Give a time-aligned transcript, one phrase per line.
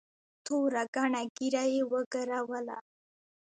[0.45, 2.77] توره گڼه ږيره يې وګروله.